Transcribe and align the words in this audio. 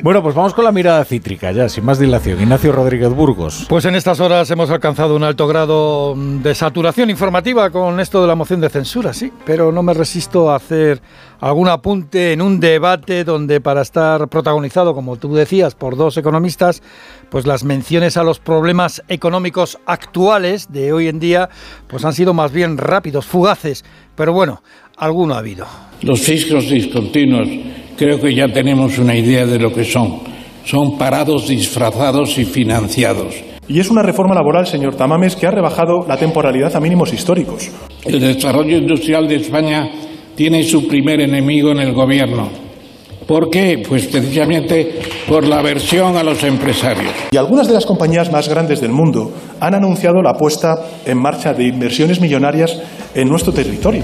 Bueno, 0.00 0.22
pues 0.22 0.36
vamos 0.36 0.54
con 0.54 0.64
la 0.64 0.70
mirada 0.70 1.04
cítrica 1.04 1.50
ya, 1.50 1.68
sin 1.68 1.84
más 1.84 1.98
dilación. 1.98 2.40
Ignacio 2.40 2.70
Rodríguez 2.70 3.12
Burgos. 3.12 3.66
Pues 3.68 3.84
en 3.84 3.96
estas 3.96 4.20
horas 4.20 4.48
hemos 4.52 4.70
alcanzado 4.70 5.16
un 5.16 5.24
alto 5.24 5.48
grado 5.48 6.14
de 6.16 6.54
saturación 6.54 7.10
informativa 7.10 7.70
con 7.70 7.98
esto 7.98 8.20
de 8.20 8.28
la 8.28 8.36
moción 8.36 8.60
de 8.60 8.68
censura, 8.68 9.12
sí, 9.12 9.32
pero 9.44 9.72
no 9.72 9.82
me 9.82 9.94
resisto 9.94 10.50
a 10.50 10.56
hacer 10.56 11.02
algún 11.40 11.68
apunte 11.68 12.32
en 12.32 12.42
un 12.42 12.60
debate 12.60 13.24
donde 13.24 13.60
para 13.60 13.82
estar 13.82 14.28
protagonizado, 14.28 14.94
como 14.94 15.16
tú 15.16 15.34
decías, 15.34 15.74
por 15.74 15.96
dos 15.96 16.16
economistas, 16.16 16.80
pues 17.28 17.44
las 17.44 17.64
menciones 17.64 18.16
a 18.16 18.22
los 18.22 18.38
problemas 18.38 19.02
económicos 19.08 19.78
actuales 19.84 20.72
de 20.72 20.92
hoy 20.92 21.08
en 21.08 21.18
día 21.18 21.48
pues 21.88 22.04
han 22.04 22.12
sido 22.12 22.34
más 22.34 22.52
bien 22.52 22.78
rápidos, 22.78 23.26
fugaces, 23.26 23.84
pero 24.14 24.32
bueno, 24.32 24.62
alguno 24.96 25.34
ha 25.34 25.38
habido. 25.38 25.66
Los 26.02 26.20
fiscos 26.20 26.70
discontinuos 26.70 27.48
creo 27.98 28.20
que 28.20 28.34
ya 28.34 28.46
tenemos 28.48 28.96
una 28.98 29.14
idea 29.16 29.44
de 29.44 29.58
lo 29.58 29.72
que 29.72 29.84
son. 29.84 30.20
Son 30.64 30.96
parados 30.96 31.48
disfrazados 31.48 32.38
y 32.38 32.44
financiados. 32.44 33.34
Y 33.66 33.80
es 33.80 33.90
una 33.90 34.02
reforma 34.02 34.34
laboral, 34.34 34.66
señor 34.66 34.94
Tamames, 34.94 35.36
que 35.36 35.46
ha 35.46 35.50
rebajado 35.50 36.06
la 36.06 36.16
temporalidad 36.16 36.74
a 36.74 36.80
mínimos 36.80 37.12
históricos. 37.12 37.68
El 38.04 38.20
desarrollo 38.20 38.78
industrial 38.78 39.28
de 39.28 39.36
España 39.36 39.90
tiene 40.34 40.62
su 40.62 40.86
primer 40.86 41.20
enemigo 41.20 41.72
en 41.72 41.80
el 41.80 41.92
gobierno. 41.92 42.48
¿Por 43.26 43.50
qué? 43.50 43.82
Pues 43.86 44.06
precisamente 44.06 45.00
por 45.28 45.46
la 45.46 45.58
aversión 45.58 46.16
a 46.16 46.22
los 46.22 46.42
empresarios. 46.44 47.12
Y 47.30 47.36
algunas 47.36 47.68
de 47.68 47.74
las 47.74 47.84
compañías 47.84 48.32
más 48.32 48.48
grandes 48.48 48.80
del 48.80 48.92
mundo 48.92 49.32
han 49.60 49.74
anunciado 49.74 50.22
la 50.22 50.32
puesta 50.32 50.76
en 51.04 51.18
marcha 51.18 51.52
de 51.52 51.66
inversiones 51.66 52.20
millonarias 52.20 52.80
en 53.14 53.28
nuestro 53.28 53.52
territorio. 53.52 54.02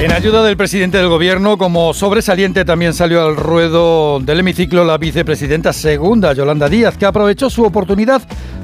En 0.00 0.12
ayuda 0.12 0.42
del 0.42 0.56
presidente 0.56 0.96
del 0.96 1.10
gobierno, 1.10 1.58
como 1.58 1.92
sobresaliente 1.92 2.64
también 2.64 2.94
salió 2.94 3.22
al 3.22 3.36
ruedo 3.36 4.18
del 4.18 4.40
hemiciclo 4.40 4.82
la 4.82 4.96
vicepresidenta 4.96 5.74
segunda, 5.74 6.32
Yolanda 6.32 6.70
Díaz, 6.70 6.96
que 6.96 7.04
aprovechó 7.04 7.50
su 7.50 7.64
oportunidad 7.64 8.22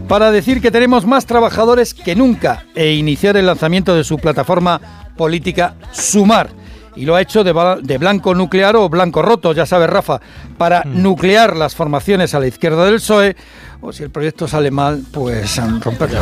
para 0.08 0.30
decir 0.30 0.62
que 0.62 0.70
tenemos 0.70 1.04
más 1.04 1.26
trabajadores 1.26 1.92
que 1.92 2.16
nunca 2.16 2.64
e 2.74 2.94
iniciar 2.94 3.36
el 3.36 3.44
lanzamiento 3.44 3.94
de 3.94 4.02
su 4.02 4.16
plataforma 4.16 4.80
política 5.14 5.74
Sumar. 5.92 6.48
Y 6.96 7.04
lo 7.04 7.14
ha 7.14 7.20
hecho 7.20 7.44
de, 7.44 7.52
blanco 7.98 8.34
nuclear 8.34 8.74
o 8.74 8.88
blanco 8.88 9.20
roto, 9.20 9.52
ya 9.52 9.66
sabes, 9.66 9.90
Rafa, 9.90 10.22
para 10.56 10.82
mm. 10.84 11.02
nuclear 11.02 11.56
las 11.56 11.74
formaciones 11.74 12.34
a 12.34 12.40
la 12.40 12.46
izquierda 12.46 12.84
del 12.84 12.96
PSOE 12.96 13.36
o 13.80 13.92
si 13.92 14.02
el 14.02 14.10
proyecto 14.10 14.48
sale 14.48 14.70
mal, 14.70 15.02
pues 15.12 15.60
romperlo. 15.80 16.20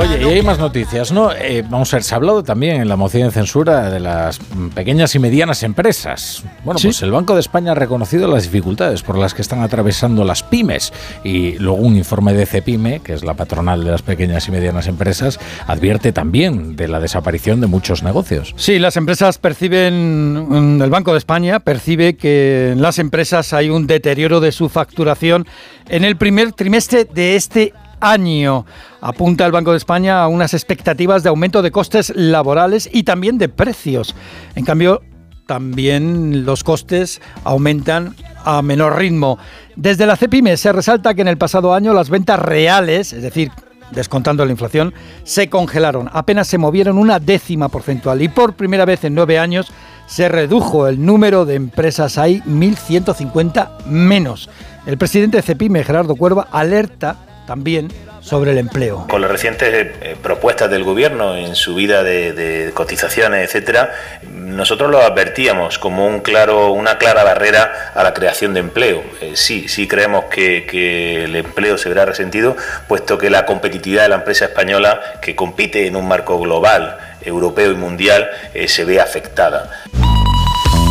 Oye, 0.00 0.22
y 0.22 0.34
hay 0.34 0.42
más 0.42 0.58
noticias, 0.58 1.12
¿no? 1.12 1.32
Eh, 1.32 1.64
vamos 1.68 1.92
a 1.92 1.96
ver, 1.96 2.04
se 2.04 2.14
ha 2.14 2.16
hablado 2.16 2.42
también 2.42 2.80
en 2.80 2.88
la 2.88 2.96
moción 2.96 3.28
de 3.28 3.32
censura 3.32 3.90
de 3.90 4.00
las 4.00 4.38
pequeñas 4.74 5.14
y 5.14 5.18
medianas 5.18 5.62
empresas. 5.62 6.44
Bueno, 6.64 6.80
pues 6.82 7.02
el 7.02 7.10
Banco 7.10 7.34
de 7.34 7.40
España 7.40 7.72
ha 7.72 7.74
reconocido 7.74 8.28
las 8.28 8.44
dificultades 8.44 9.02
por 9.02 9.18
las 9.18 9.34
que 9.34 9.42
están 9.42 9.62
atravesando 9.62 10.24
las 10.24 10.42
pymes 10.42 10.92
y 11.24 11.58
luego 11.58 11.78
un 11.78 11.96
informe 11.96 12.32
de 12.32 12.46
CEPIME, 12.46 13.00
que 13.00 13.14
es 13.14 13.24
la 13.24 13.34
patronal 13.34 13.84
de 13.84 13.90
las 13.90 14.02
pequeñas 14.02 14.46
y 14.48 14.52
medianas 14.52 14.86
empresas, 14.86 15.40
advierte 15.66 16.12
también 16.12 16.76
de 16.76 16.88
la 16.88 17.00
desaparición 17.00 17.60
de 17.60 17.66
muchos 17.66 18.02
negocios. 18.02 18.54
Sí, 18.56 18.78
las 18.78 18.96
empresas 18.96 19.38
perciben, 19.38 20.76
mm, 20.78 20.82
el 20.82 20.90
Banco 20.90 21.12
de 21.12 21.18
España 21.18 21.60
percibe 21.60 22.16
que 22.16 22.74
las 22.76 22.98
empresas 22.98 23.07
hay 23.52 23.70
un 23.70 23.86
deterioro 23.86 24.40
de 24.40 24.52
su 24.52 24.68
facturación 24.68 25.46
en 25.88 26.04
el 26.04 26.16
primer 26.16 26.52
trimestre 26.52 27.04
de 27.04 27.36
este 27.36 27.72
año. 28.00 28.66
Apunta 29.00 29.46
el 29.46 29.52
Banco 29.52 29.72
de 29.72 29.78
España 29.78 30.22
a 30.22 30.28
unas 30.28 30.54
expectativas 30.54 31.22
de 31.22 31.28
aumento 31.28 31.62
de 31.62 31.70
costes 31.70 32.12
laborales 32.14 32.88
y 32.92 33.02
también 33.02 33.38
de 33.38 33.48
precios. 33.48 34.14
En 34.54 34.64
cambio, 34.64 35.02
también 35.46 36.44
los 36.44 36.62
costes 36.62 37.20
aumentan 37.44 38.14
a 38.44 38.62
menor 38.62 38.98
ritmo. 38.98 39.38
Desde 39.76 40.06
la 40.06 40.16
CEPIME 40.16 40.56
se 40.56 40.72
resalta 40.72 41.14
que 41.14 41.22
en 41.22 41.28
el 41.28 41.38
pasado 41.38 41.74
año 41.74 41.94
las 41.94 42.10
ventas 42.10 42.38
reales, 42.38 43.12
es 43.12 43.22
decir, 43.22 43.50
descontando 43.92 44.44
la 44.44 44.52
inflación, 44.52 44.94
se 45.24 45.48
congelaron. 45.48 46.08
Apenas 46.12 46.46
se 46.48 46.58
movieron 46.58 46.98
una 46.98 47.18
décima 47.18 47.68
porcentual 47.68 48.22
y 48.22 48.28
por 48.28 48.54
primera 48.54 48.84
vez 48.84 49.04
en 49.04 49.14
nueve 49.14 49.38
años 49.38 49.72
se 50.06 50.28
redujo 50.28 50.88
el 50.88 51.04
número 51.04 51.44
de 51.44 51.54
empresas. 51.54 52.18
Hay 52.18 52.40
1.150 52.42 53.84
menos. 53.86 54.48
El 54.86 54.96
presidente 54.96 55.36
de 55.36 55.42
CEPIME, 55.42 55.84
Gerardo 55.84 56.16
Cuerva, 56.16 56.48
alerta 56.50 57.16
también 57.48 57.88
sobre 58.20 58.52
el 58.52 58.58
empleo. 58.58 59.06
Con 59.08 59.22
las 59.22 59.30
recientes 59.30 59.72
eh, 59.72 60.16
propuestas 60.22 60.70
del 60.70 60.84
gobierno 60.84 61.34
en 61.34 61.56
subida 61.56 62.02
de, 62.02 62.34
de 62.34 62.72
cotizaciones, 62.72 63.42
etcétera, 63.48 63.90
nosotros 64.30 64.90
lo 64.90 65.00
advertíamos 65.00 65.78
como 65.78 66.06
un 66.06 66.20
claro, 66.20 66.72
una 66.72 66.98
clara 66.98 67.24
barrera 67.24 67.92
a 67.94 68.02
la 68.02 68.12
creación 68.12 68.52
de 68.52 68.60
empleo. 68.60 69.02
Eh, 69.22 69.32
sí, 69.34 69.66
sí 69.66 69.88
creemos 69.88 70.26
que, 70.26 71.24
el 71.24 71.36
empleo 71.36 71.78
se 71.78 71.88
verá 71.88 72.04
resentido, 72.04 72.54
puesto 72.86 73.16
que 73.16 73.30
la 73.30 73.46
competitividad 73.46 74.02
de 74.02 74.10
la 74.10 74.16
empresa 74.16 74.44
española, 74.44 75.00
que 75.22 75.34
compite 75.34 75.86
en 75.86 75.96
un 75.96 76.06
marco 76.06 76.38
global, 76.38 76.98
europeo 77.22 77.72
y 77.72 77.76
mundial, 77.76 78.28
eh, 78.52 78.68
se 78.68 78.84
ve 78.84 79.00
afectada. 79.00 79.70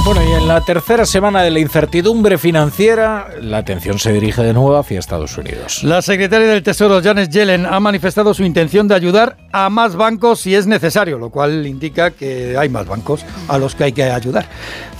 Bueno, 0.07 0.23
y 0.23 0.31
en 0.31 0.47
la 0.47 0.61
tercera 0.61 1.05
semana 1.05 1.41
de 1.41 1.51
la 1.51 1.59
incertidumbre 1.59 2.37
financiera, 2.37 3.27
la 3.41 3.57
atención 3.57 3.99
se 3.99 4.13
dirige 4.13 4.41
de 4.41 4.53
nuevo 4.53 4.77
hacia 4.77 4.99
Estados 4.99 5.37
Unidos. 5.37 5.83
La 5.83 6.01
secretaria 6.01 6.47
del 6.47 6.63
Tesoro, 6.63 7.01
Janet 7.03 7.29
Yellen, 7.29 7.65
ha 7.65 7.77
manifestado 7.81 8.33
su 8.33 8.45
intención 8.45 8.87
de 8.87 8.95
ayudar 8.95 9.35
a 9.51 9.69
más 9.69 9.97
bancos 9.97 10.39
si 10.39 10.55
es 10.55 10.65
necesario, 10.65 11.17
lo 11.17 11.29
cual 11.29 11.67
indica 11.67 12.11
que 12.11 12.55
hay 12.57 12.69
más 12.69 12.87
bancos 12.87 13.25
a 13.49 13.57
los 13.57 13.75
que 13.75 13.83
hay 13.83 13.91
que 13.91 14.03
ayudar. 14.03 14.45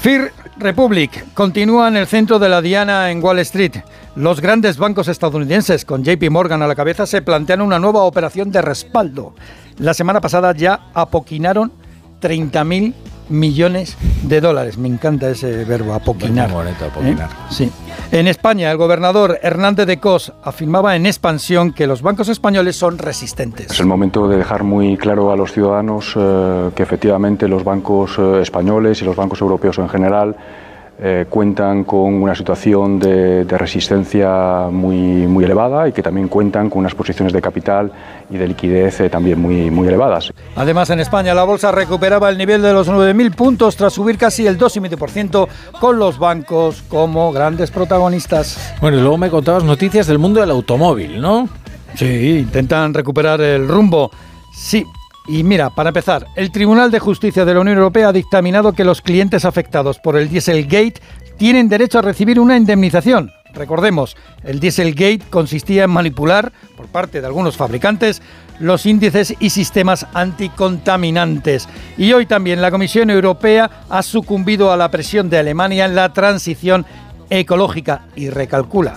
Fear 0.02 0.34
Republic 0.58 1.24
continúa 1.34 1.88
en 1.88 1.96
el 1.96 2.08
centro 2.08 2.38
de 2.38 2.50
la 2.50 2.62
diana 2.62 3.10
en 3.10 3.24
Wall 3.24 3.40
Street. 3.40 3.78
Los 4.18 4.42
grandes 4.42 4.78
bancos 4.78 5.08
estadounidenses, 5.08 5.86
con 5.86 6.04
JP 6.04 6.30
Morgan 6.32 6.64
a 6.64 6.68
la 6.68 6.76
cabeza, 6.76 7.06
se 7.06 7.22
plantean 7.22 7.62
una 7.62 7.80
nueva 7.80 8.02
operación 8.02 8.52
de 8.52 8.62
respaldo. 8.62 9.36
La 9.78 9.94
semana 9.94 10.20
pasada 10.20 10.54
ya 10.54 10.90
apoquinaron 10.94 11.72
30.000 12.22 12.94
millones 13.30 13.98
de 14.24 14.42
dólares. 14.42 14.78
Me 14.78 14.88
encanta 14.88 15.30
ese 15.30 15.66
verbo, 15.66 15.94
apoquinar. 15.94 16.50
¿Eh? 16.50 17.16
Sí. 17.50 17.72
En 18.12 18.28
España, 18.28 18.72
el 18.72 18.78
gobernador 18.78 19.40
Hernández 19.42 19.88
de 19.88 20.00
Cos 20.00 20.34
afirmaba 20.44 20.96
en 20.96 21.06
expansión 21.06 21.74
que 21.74 21.88
los 21.88 22.02
bancos 22.02 22.30
españoles 22.30 22.76
son 22.76 22.98
resistentes. 22.98 23.72
Es 23.72 23.80
el 23.80 23.86
momento 23.86 24.28
de 24.28 24.38
dejar 24.38 24.64
muy 24.64 24.98
claro 24.98 25.32
a 25.32 25.36
los 25.36 25.52
ciudadanos 25.52 26.14
eh, 26.16 26.70
que 26.76 26.84
efectivamente 26.84 27.48
los 27.48 27.64
bancos 27.64 28.18
eh, 28.18 28.42
españoles 28.42 29.02
y 29.02 29.06
los 29.06 29.16
bancos 29.16 29.42
europeos 29.42 29.78
en 29.78 29.90
general 29.90 30.36
eh, 31.00 31.26
cuentan 31.30 31.84
con 31.84 32.16
una 32.16 32.34
situación 32.34 32.98
de, 33.00 33.46
resistencia 33.46 34.68
muy, 34.72 35.28
muy 35.28 35.46
elevada 35.46 35.88
y 35.88 35.92
que 35.92 36.02
también 36.02 36.28
cuentan 36.28 36.72
con 36.72 36.80
unas 36.80 36.96
posiciones 36.96 37.34
de 37.34 37.40
capital 37.40 37.92
y 38.32 38.38
de 38.38 38.48
liquidez 38.48 39.00
eh, 39.02 39.10
también 39.10 39.40
muy, 39.40 39.70
muy 39.70 39.88
elevadas. 39.88 40.34
Además, 40.56 40.90
en 40.90 41.00
España 41.00 41.36
la 41.36 41.44
bolsa 41.44 41.72
recuperaba 41.72 42.30
el 42.32 42.38
nivel 42.38 42.64
de 42.64 42.74
los 42.74 42.90
9.000 42.90 43.36
puntos 43.36 43.76
tras 43.76 43.94
subir 43.94 44.18
casi 44.18 44.48
el 44.48 44.58
2,5% 44.58 45.48
con 45.80 46.00
los 46.00 46.18
bancos 46.18 46.84
como 46.88 47.32
grandes 47.32 47.70
protagonistas. 47.70 48.76
Bueno, 48.82 48.98
y 48.98 49.02
luego 49.02 49.20
me 49.20 49.30
contabas 49.30 49.64
noticias 49.64 50.08
del 50.08 50.18
mundo 50.18 50.40
del 50.40 50.50
automóvil, 50.50 51.22
¿no? 51.22 51.48
Sí, 51.94 52.40
intentan 52.40 52.94
recuperar 52.96 53.40
el 53.42 53.68
rumbo. 53.68 54.10
Sí, 54.52 54.84
y 55.28 55.44
mira, 55.44 55.70
para 55.70 55.90
empezar, 55.90 56.28
el 56.36 56.52
Tribunal 56.52 56.90
de 56.90 57.00
Justicia 57.00 57.44
de 57.44 57.54
la 57.54 57.60
Unión 57.60 57.78
Europea 57.78 58.10
ha 58.10 58.14
dictaminado 58.14 58.74
que 58.74 58.86
los 58.86 59.02
clientes 59.02 59.46
afectados 59.46 60.00
por 60.00 60.16
el 60.18 60.30
Dieselgate 60.30 61.02
tienen 61.38 61.70
derecho 61.70 62.00
a 62.00 62.02
recibir 62.02 62.40
una 62.40 62.58
indemnización. 62.58 63.32
Recordemos, 63.54 64.16
el 64.44 64.60
Dieselgate 64.60 65.22
consistía 65.30 65.84
en 65.84 65.90
manipular, 65.90 66.52
por 66.76 66.88
parte 66.88 67.22
de 67.22 67.28
algunos 67.28 67.58
fabricantes, 67.58 68.22
los 68.60 68.86
índices 68.86 69.36
y 69.40 69.50
sistemas 69.50 70.08
anticontaminantes. 70.14 71.68
Y 71.98 72.14
hoy 72.14 72.26
también 72.26 72.62
la 72.62 72.72
Comisión 72.72 73.10
Europea 73.10 73.70
ha 73.90 74.04
sucumbido 74.04 74.72
a 74.72 74.78
la 74.78 74.90
presión 74.90 75.30
de 75.30 75.40
Alemania 75.40 75.86
en 75.86 75.96
la 75.96 76.14
transición 76.14 76.86
ecológica 77.30 78.06
y 78.16 78.30
recalcula. 78.30 78.96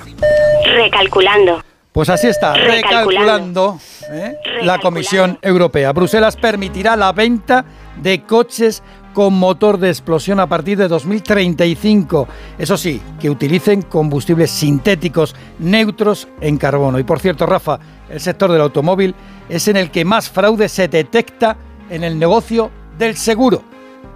Recalculando. 0.64 1.62
Pues 1.92 2.08
así 2.08 2.28
está, 2.28 2.54
recalculando, 2.54 3.80
¿eh? 4.10 4.36
la 4.62 4.78
Comisión 4.78 5.38
Europea. 5.42 5.92
Bruselas 5.92 6.36
permitirá 6.36 6.94
la 6.94 7.12
venta 7.12 7.64
de 8.00 8.22
coches 8.22 8.80
con 9.12 9.34
motor 9.34 9.76
de 9.76 9.88
explosión 9.88 10.38
a 10.38 10.46
partir 10.46 10.78
de 10.78 10.86
2035. 10.86 12.28
Eso 12.58 12.76
sí, 12.76 13.02
que 13.18 13.28
utilicen 13.28 13.82
combustibles 13.82 14.52
sintéticos 14.52 15.34
neutros 15.58 16.28
en 16.40 16.58
carbono. 16.58 16.98
Y 17.00 17.02
por 17.02 17.18
cierto, 17.18 17.44
Rafa, 17.44 17.80
el 18.08 18.20
sector 18.20 18.52
del 18.52 18.60
automóvil 18.60 19.14
es 19.48 19.66
en 19.66 19.76
el 19.76 19.90
que 19.90 20.04
más 20.04 20.30
fraude 20.30 20.68
se 20.68 20.86
detecta 20.86 21.56
en 21.90 22.04
el 22.04 22.18
negocio 22.20 22.70
del 22.98 23.16
seguro. 23.16 23.64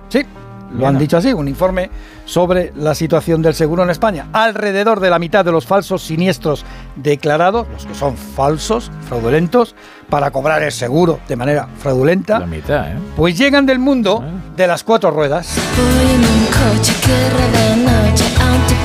Sí, 0.09 0.23
lo 0.77 0.87
han 0.87 0.99
dicho 0.99 1.17
así, 1.17 1.33
un 1.33 1.49
informe 1.49 1.91
sobre 2.25 2.73
la 2.77 2.95
situación 2.95 3.43
del 3.43 3.55
seguro 3.55 3.83
en 3.83 3.91
España. 3.91 4.29
Alrededor 4.33 5.01
de 5.01 5.11
la 5.11 5.19
mitad 5.19 5.45
de 5.45 5.53
los 5.53 5.67
falsos 5.67 6.03
siniestros 6.03 6.65
declarados, 6.97 7.67
los 7.73 7.87
que 7.87 7.95
son 7.95 8.17
falsos, 8.17 8.91
fraudulentos, 9.09 9.75
para 10.09 10.31
cobrar 10.31 10.63
el 10.63 10.73
seguro 10.73 11.21
de 11.29 11.37
manera 11.37 11.69
fraudulenta, 11.79 12.39
la 12.39 12.47
mitad, 12.47 12.89
¿eh? 12.89 12.97
pues 13.17 13.37
llegan 13.37 13.67
del 13.67 13.79
mundo 13.79 14.23
ah. 14.23 14.55
de 14.57 14.67
las 14.67 14.85
cuatro 14.85 15.11
ruedas. 15.11 15.57
un 18.39 18.84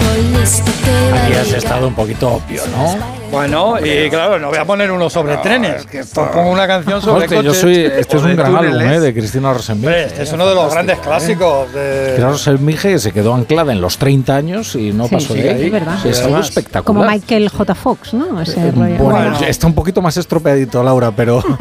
poquito 1.96 2.30
obvio, 2.34 2.62
¿no? 2.68 3.20
Bueno, 3.32 3.76
y 3.86 4.10
claro, 4.10 4.40
no 4.40 4.50
voy 4.50 4.58
a 4.58 4.66
poner 4.66 4.90
uno 4.92 5.10
sobre 5.10 5.38
trenes, 5.38 5.86
que 5.86 6.04
pongo 6.04 6.50
una 6.50 6.66
canción 6.66 7.00
sobre 7.02 7.26
Hostia, 7.26 7.42
yo 7.42 7.50
coches 7.50 7.62
soy, 7.62 7.76
este 7.86 8.18
es 8.18 8.24
un 8.24 8.36
gran 8.36 8.56
álbum. 8.56 8.82
¿eh? 8.82 9.00
de 9.00 9.14
Cristina. 9.14 9.52
Hombre, 9.52 10.06
este 10.06 10.24
es 10.24 10.32
uno 10.34 10.48
de 10.48 10.56
los 10.56 10.72
grandes 10.74 10.98
clásicos. 11.00 11.72
De... 11.74 12.04
Cristina 12.06 12.30
Rosenbich 12.30 12.98
se 12.98 13.12
quedó 13.12 13.36
anclada 13.36 13.72
en 13.72 13.82
los 13.82 13.98
30 13.98 14.36
años 14.36 14.76
y 14.76 14.92
no 14.94 15.06
Sí, 15.08 15.16
pasó 15.16 15.34
sí, 15.34 15.42
de 15.42 15.50
ahí. 15.52 15.66
es 15.66 15.72
verdad. 15.72 15.98
Sí, 16.02 16.10
es 16.10 16.22
algo 16.22 16.40
espectacular. 16.40 16.84
Como 16.84 17.04
Michael 17.06 17.50
J. 17.50 17.76
Fox, 17.76 18.14
¿no? 18.14 18.42
Ese 18.42 18.60
Eh, 18.60 18.72
rollo. 18.72 18.96
Bueno, 18.98 19.30
Bueno. 19.32 19.40
está 19.48 19.68
un 19.68 19.76
poquito 19.76 20.02
más 20.02 20.18
estropeadito, 20.18 20.82
Laura, 20.84 21.12
pero. 21.12 21.44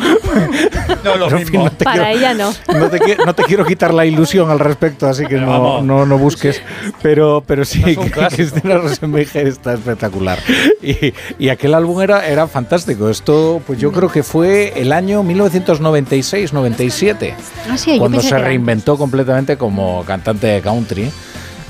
No, 1.05 1.17
lo 1.17 1.27
pero, 1.27 1.39
mismo. 1.39 1.65
no 1.65 1.71
te 1.71 1.85
Para 1.85 2.05
quiero- 2.11 2.19
ella 2.19 2.35
no. 2.35 2.53
No 2.79 2.89
te, 2.91 3.17
no 3.25 3.35
te 3.35 3.43
quiero 3.45 3.65
quitar 3.65 3.93
la 3.95 4.05
ilusión 4.05 4.51
al 4.51 4.59
respecto, 4.59 5.07
así 5.07 5.27
que 5.27 5.37
no, 5.37 5.81
no, 5.83 6.05
no 6.07 6.19
busques. 6.19 6.61
Pero, 7.03 7.43
pero 7.47 7.65
sí, 7.65 7.83
Es 7.87 7.97
un 7.97 8.05
que 8.05 8.11
clásico. 8.11 8.38
Cristina 8.39 8.77
Rosenbich 8.79 9.35
está 9.37 9.75
espectacular. 9.75 10.39
Y, 10.83 11.13
y 11.39 11.49
aquel 11.49 11.75
álbum 11.75 12.01
era, 12.01 12.27
era 12.27 12.47
fantástico. 12.47 13.09
Esto, 13.11 13.61
pues 13.67 13.79
yo 13.81 13.91
creo 13.93 14.09
que 14.11 14.23
fue 14.23 14.73
el 14.81 14.93
año 14.93 15.23
1996-97, 15.25 17.35
Ah, 17.71 17.77
sí, 17.77 17.99
cuando 17.99 18.21
se 18.21 18.29
que 18.29 18.35
era 18.37 18.45
reinventó 18.45 18.97
completamente 18.97 19.57
como 19.57 20.05
cantante 20.05 20.47
de 20.47 20.61
country. 20.61 21.11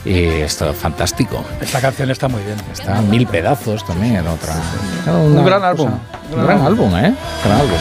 Y 0.05 0.25
esto 0.25 0.73
fantástico. 0.75 1.43
Esta 1.61 1.81
canción 1.81 2.11
está 2.11 2.29
muy 2.29 2.43
bien. 2.43 2.57
Está 2.73 2.99
en 2.99 3.11
mil 3.11 3.27
pedazos 3.27 3.85
también 3.87 4.17
en 4.17 4.27
otra. 4.29 4.55
Un 5.13 5.45
gran 5.45 5.61
cosa- 5.61 5.69
álbum. 5.71 5.91
Un 6.33 6.45
gran 6.47 6.61
álbum, 6.63 6.97
¿eh? 6.97 7.15
Gran 7.45 7.61
álbum. 7.61 7.79